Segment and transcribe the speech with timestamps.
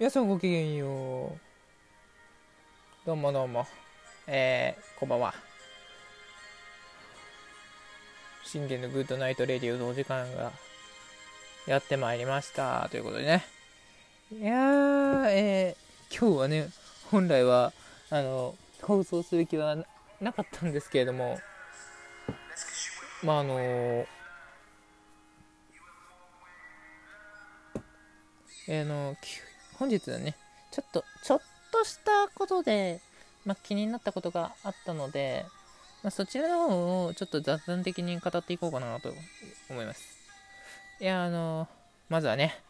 [0.00, 1.38] 皆さんごきげんよう。
[3.04, 3.66] どうもどうも。
[4.26, 5.34] えー、こんばんは。
[8.42, 10.52] 信玄の Good Night Radio のお時間が
[11.66, 12.88] やってまいりました。
[12.90, 13.44] ということでね。
[14.32, 16.70] いやー、えー、今日はね、
[17.10, 17.74] 本来は、
[18.08, 19.76] あの、放送する気は
[20.18, 21.38] なかったんですけれども、
[23.22, 24.06] まあ、あのー、
[28.66, 29.14] えー、の、
[29.80, 30.36] 本日はね、
[30.70, 31.40] ちょっと、ちょっ
[31.72, 33.00] としたことで、
[33.46, 35.46] ま、気になったことがあったので、
[36.02, 39.14] ま、そちらの方をちょっと雑談的に語っていこうかなと
[39.70, 40.02] 思います。
[41.00, 41.66] いや、あの
[42.10, 42.60] まずはね、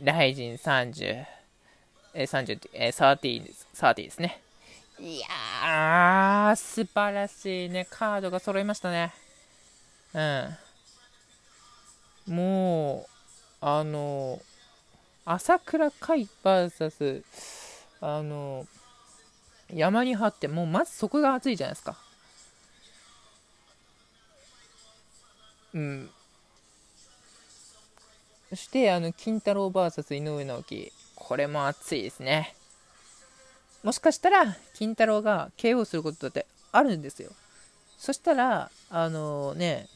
[0.00, 1.24] ライジン30、
[2.14, 4.42] え、30って、えー、30です、30ですね。
[4.98, 9.12] いやー、素晴らしいね、カードが揃いましたね。
[10.12, 10.18] う
[12.32, 12.34] ん。
[12.34, 13.06] も
[13.62, 14.40] う、あの
[15.24, 17.22] 朝倉海 VS
[18.00, 18.66] あの
[19.72, 21.96] 山に張ってもうまずそこが熱いじゃないですか。
[25.74, 26.10] うん。
[28.48, 30.92] そしてあの金太郎 VS 井上直樹。
[31.14, 32.54] これも熱いですね。
[33.82, 37.30] もしかしたら金太郎が KO することだってあるんですよ。
[37.98, 39.86] そしたらあのね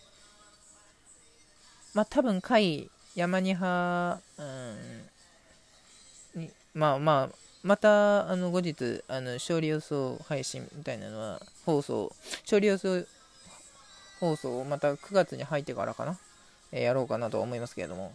[1.95, 4.47] まあ多分甲斐山には、うん、
[6.75, 13.07] まあまあ、また、あの、後日、あの、勝利予想配信みたいなのは、放送、勝利予想
[14.21, 16.19] 放送をまた9月に入ってからかな、
[16.73, 18.13] えー、やろうかなと思いますけれども、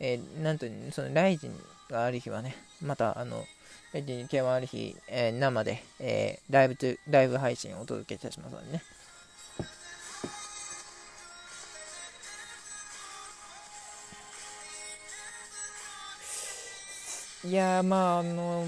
[0.00, 3.44] えー、なんと、その、ライジンがある日はね、また、あの、
[3.92, 8.82] ライジン系はある日、えー、生で、えライブと、ライブ配信をお届けいたしますのでね、
[17.44, 18.64] いやまああの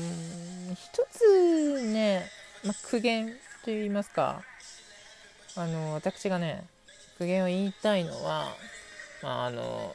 [0.75, 2.27] 一つね、
[2.65, 3.35] まあ、苦言と
[3.67, 4.43] 言いますか
[5.57, 6.65] あの私がね
[7.19, 8.47] 苦言を言いたいのは
[9.23, 9.95] まああの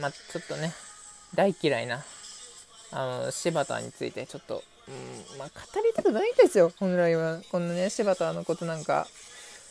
[0.00, 0.72] まあちょっとね
[1.34, 2.02] 大嫌いな
[2.92, 7.40] あの柴田についてちょっと、うんまあ、語りたくないんですよ本来は。
[7.50, 9.06] このね柴田のことなんか。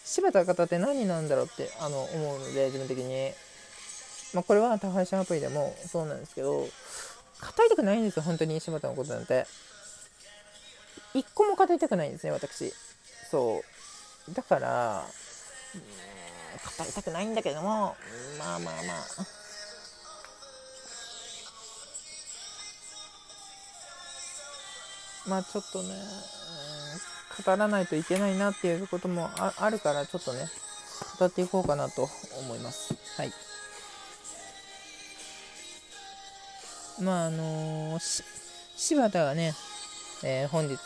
[0.04, 3.32] 柴田方って何なんだろうってあの思うので自分的に。
[4.34, 6.68] まあこれは他配信アプリでもそうなんですけど
[7.42, 9.48] 語りたくないんですよ、本当に柴田のことなんて。
[11.14, 12.74] 一個も語りたくないんですね、私。
[13.30, 13.64] そ
[14.30, 14.34] う。
[14.34, 15.06] だから、
[16.78, 17.96] 語りたくないんだけども、
[18.38, 19.06] まあまあまあ。
[25.28, 25.94] まあちょっとね、
[27.46, 30.50] 語らないといけないなっていうこともあるから、ちょっとね、
[31.20, 32.10] 語っていこうかなと
[32.40, 32.96] 思います。
[33.18, 33.34] はい。
[37.02, 38.24] まああのー、
[38.78, 39.54] 柴田がね、
[40.24, 40.78] えー、本日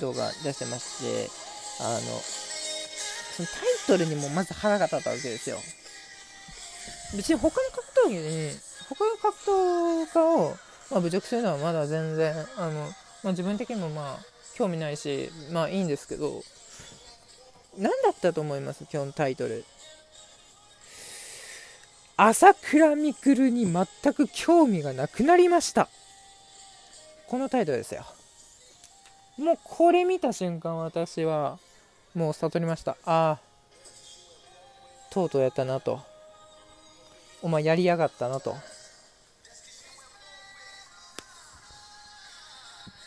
[0.00, 1.30] 動画出してまして、
[1.80, 5.58] あの、そのタイトルにもまず腹が立ったわけですよ。
[7.16, 8.50] 別に他の格闘技に、
[8.88, 10.56] 他の格闘家を、
[10.90, 12.88] まあ、侮辱するのはまだ全然、あの、
[13.22, 14.24] まあ、自分的にもまあ、
[14.54, 16.42] 興味ないし、まあいいんですけど、
[17.78, 18.84] 何だったと思います？
[18.92, 19.64] 今日のタイトル。
[22.16, 25.88] 朝倉未来に全く興味がなくなりました。
[27.28, 28.04] このタイトルですよ。
[29.38, 31.58] もうこれ見た瞬間私は
[32.14, 32.96] もう悟りました。
[33.04, 33.38] ああ
[35.10, 36.00] とうとうやったなと。
[37.42, 38.56] お前やりやがったなと。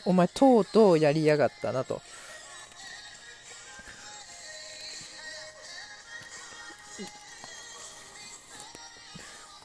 [0.06, 2.02] お前とうとうやりやがったなと。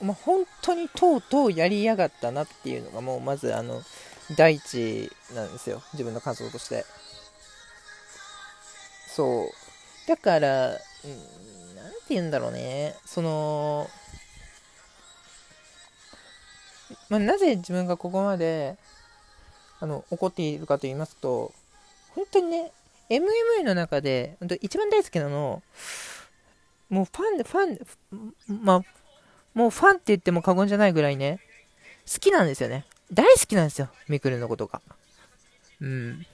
[0.02, 3.82] まあ、本当にとうとうやりやがったなっていうのがもうまずあの
[4.36, 5.82] 第一なんですよ。
[5.92, 6.84] 自分の感想として。
[9.08, 10.08] そう。
[10.08, 10.80] だから何、て
[12.10, 12.94] 言うんだろうね。
[13.04, 13.88] その、
[17.08, 18.78] まあ、なぜ自分がここまで
[19.80, 21.52] あの怒っているかと言いますと
[22.14, 22.70] 本当にね
[23.08, 25.62] MMA の中で本当一番大好きなの
[26.90, 28.82] もうファンでファンまあ
[29.54, 31.40] もうファンって言っても過言じゃないぐらいね、
[32.10, 32.86] 好きなんですよね。
[33.12, 34.80] 大好きなんですよ、ミクルのことが。
[35.80, 36.26] うん。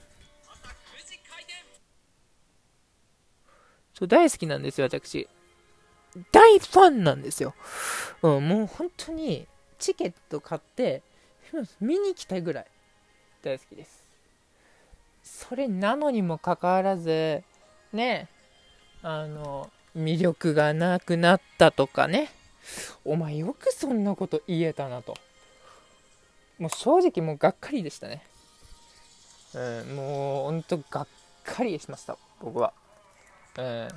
[3.93, 5.27] そう、大好きなんですよ、私。
[6.31, 7.55] 大ファンなんですよ。
[8.21, 9.47] うん、もう本当に、
[9.79, 11.01] チケット買って、
[11.79, 12.65] 見に行きたいぐらい、
[13.41, 14.03] 大好きです。
[15.23, 17.43] それなのにもかかわらず、
[17.91, 18.29] ね、
[19.01, 22.29] あの、魅力がなくなったとかね、
[23.05, 25.15] お前よくそんなこと言えたなと。
[26.59, 28.23] もう正直もうがっかりでしたね。
[29.53, 31.07] うん、もうほんとがっ
[31.43, 32.73] かりしました、僕は。
[33.57, 33.87] うん。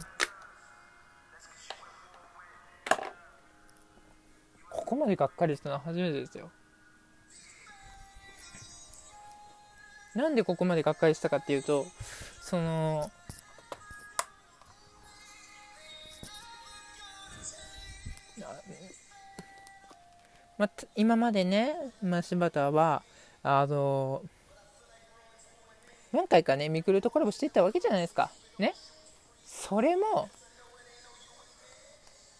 [4.70, 6.50] ここまでがっかりしたのは初めてですよ。
[10.14, 11.86] なんでここまでがっかりしたかっていうと、
[12.42, 13.10] その、
[20.58, 23.02] まあ今までね、まあ、柴田は、
[23.42, 24.22] あの、
[26.12, 28.30] 何回かね、ミクルとコラボしていったわけじゃないですか。
[28.58, 28.74] ね。
[29.44, 30.28] それも、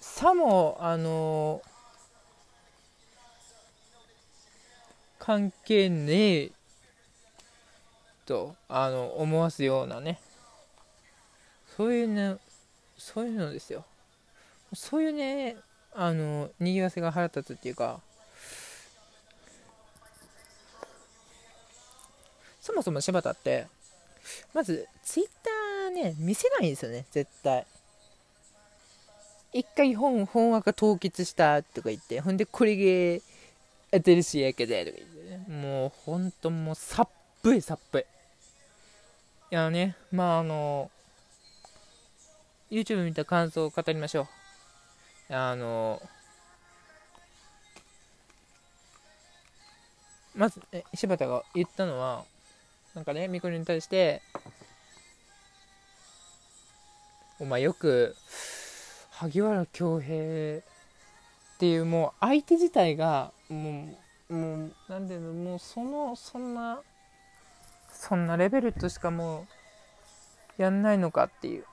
[0.00, 1.62] さも、あの
[5.20, 6.52] 関係ねえ
[8.24, 10.18] とあの思わすようなね
[11.76, 12.36] そういうね
[12.96, 13.84] そういうのですよ
[14.72, 15.56] そういうね
[15.94, 18.00] あのにぎわせが腹立つっていうか
[22.60, 23.66] そもそも柴田って
[24.54, 27.66] まずツイッターね見せないんですよね絶対。
[29.52, 33.24] 一回本本話が凍結したとか言ってほんでこれが
[34.04, 35.62] 新しいやけでとか言ってね。
[35.62, 37.08] もうほんともうさっ
[37.42, 38.02] ぷいさっぷい。
[38.02, 38.04] い
[39.56, 40.92] やね、まああの、
[42.70, 44.28] YouTube 見た感想を語りましょう。
[45.30, 46.02] あの、
[50.34, 52.24] まず、え柴田が言ったのは、
[52.94, 54.22] なんかね、ミコリに対して、
[57.38, 58.16] お前よく、
[59.10, 63.94] 萩原恭平っていうもう相手自体がも
[64.30, 66.80] うもうなんでもうそのそんな
[67.92, 69.46] そんなレベルとしかも
[70.58, 71.64] うやんないのかっていう。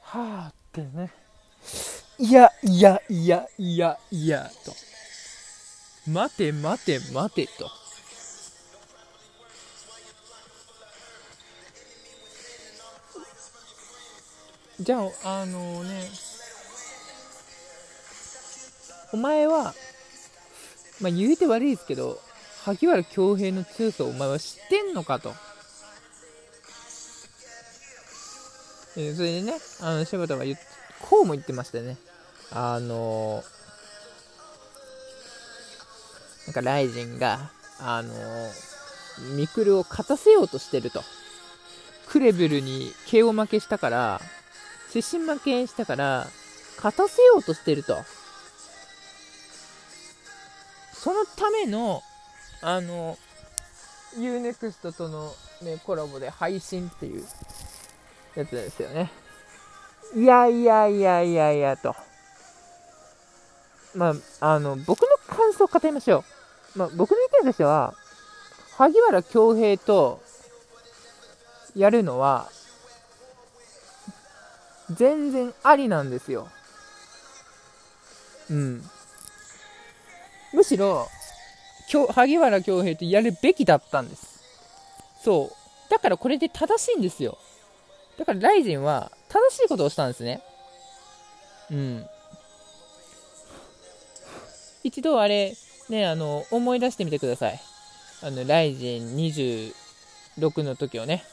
[0.00, 1.21] はあってね。
[2.18, 4.72] いやいやいやいやいやと
[6.10, 7.70] 待て待て待てと
[14.80, 16.08] じゃああのね
[19.12, 19.74] お前は
[21.00, 22.18] まあ言うて悪いですけど
[22.64, 25.32] 萩原恭平の強さをお前は知ってんのかと。
[28.96, 30.58] えそれでね、あの、柴田が言っ
[31.02, 31.96] こうも言ってましたね。
[32.50, 33.44] あの
[36.46, 38.12] なんか、ライジンが、あの
[39.36, 41.02] ミクルを勝たせようとしてると。
[42.08, 44.20] クレベルに KO 負けしたから、
[44.92, 46.26] 出身負けしたから、
[46.76, 47.96] 勝たせようとしてると。
[50.92, 52.02] そのための、
[52.60, 53.18] あの
[54.16, 55.32] UNEXT との、
[55.62, 57.24] ね、コラボで配信っていう
[58.34, 59.10] やつですよね
[60.14, 61.94] いやいやいやいやいやと
[63.94, 66.24] まああの僕の感想を語りましょ
[66.74, 67.94] う、まあ、僕の意見としては
[68.76, 70.22] 萩原恭平と
[71.76, 72.50] やるのは
[74.90, 76.48] 全然ありなんですよ
[78.50, 78.82] うん
[80.52, 81.08] むしろ
[82.00, 84.40] 萩原恭平とやるべきだったんです。
[85.22, 85.90] そう。
[85.90, 87.36] だからこれで正しいんですよ。
[88.18, 90.42] だからライジンは正しいことをしたんですね。
[91.70, 92.06] うん。
[94.84, 95.54] 一度あれ、
[95.88, 97.60] ね、あの、思い出してみてください。
[98.22, 101.24] あの、ライジン26の時をね。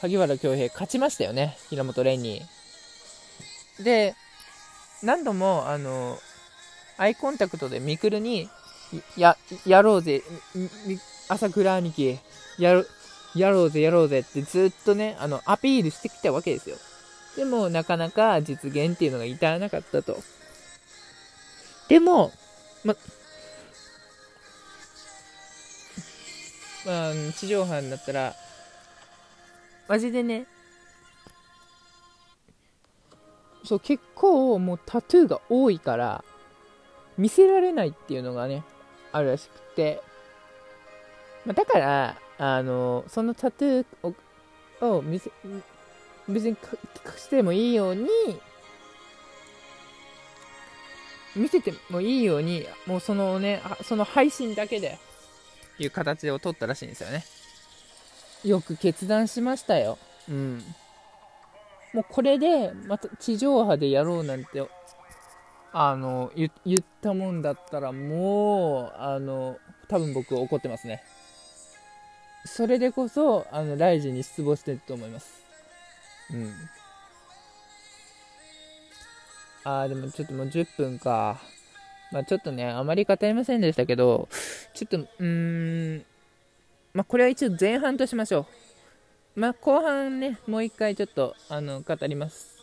[0.00, 1.58] 萩原恭平勝ちましたよね。
[1.68, 2.40] 平本蓮に。
[3.80, 4.14] で、
[5.02, 6.18] 何度も、あの、
[6.96, 8.48] アイコンタクトでミクルに、
[9.16, 10.22] や、やろうぜ、
[11.28, 12.18] 朝倉兄貴、
[12.58, 12.84] やろ、
[13.38, 16.76] やろうぜ、やろうぜってずっとね、あの、アピールしてきたわけですよ。
[17.36, 20.18] でも、なかなか実現っていうのが至らなかったと。
[21.88, 22.32] でも、
[22.84, 22.94] ま、
[26.84, 28.34] まあ、地上波になったら、
[29.88, 30.46] マジでね、
[33.64, 36.24] そう、結構もうタトゥーが多いから、
[37.16, 38.64] 見せられないっていうのがね、
[39.12, 40.02] あるらしくて、
[41.48, 45.32] まあ、だから、あの、そのタトゥーを見せ、
[46.28, 46.56] 別に隠
[47.16, 48.10] してもいいように、
[51.34, 54.98] 見せてもいいように、もうそのね、その配信だけで、
[55.78, 57.24] いう形を取ったらしいんですよね。
[58.44, 59.96] よく決断しましたよ。
[60.28, 60.62] うん。
[61.94, 64.62] もうこれで、また地上波でやろうなんて
[65.72, 71.02] あの言ったもんだったらもうあの多分僕怒ってますね
[72.48, 75.42] それでこそあのライジに失望してると思います
[76.32, 76.52] うん
[79.64, 81.38] あーでもちょっともう10分か
[82.10, 84.28] まあ、ちょっとね、あまり語りませんでしたけど、
[84.74, 86.04] ちょっと、うーん、
[86.94, 88.46] まあ、これは一応前半としましょ
[89.36, 89.40] う。
[89.40, 92.56] まあ、後半ね、もう一回ちょっと、あの、語ります。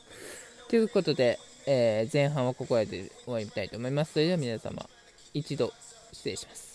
[0.70, 4.13] ということで、えー、前半はここで終わりたいと思います。
[4.13, 4.89] それでは皆様、
[5.34, 5.72] 一度
[6.12, 6.65] 失礼します。